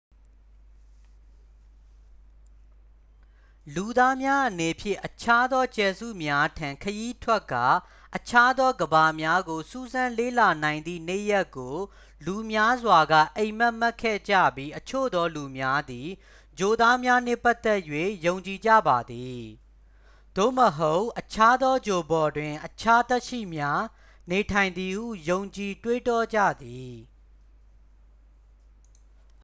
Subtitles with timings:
[3.75, 7.67] လူသားများအနေဖြင့် အခြားသောကြယ်စုများထံ ခရီးထွက်ကာ
[8.15, 11.75] အခြားသောကမ္ဘာများကို စူးစမ်း လေ့လာနိုင်သည့် နေ့ရက်ကို
[12.25, 16.09] လူများစွာက အိပ်မက်မက်ခဲ့ကြပြီး အချို့သောလူများသည်
[16.57, 17.79] ဂြိုလ်သားများနှင့်ပတ်သက်၍
[18.25, 19.39] ယုံကြည်ကြပါသည်
[20.37, 23.81] သို့မဟုတ် အခြားသော ဂြိုလ်ပေါ်တွင် အခြား သက်ရှိများ
[24.29, 26.93] နေထိုင်သည်ဟု ယုံကြည် တွေးတောကြသည်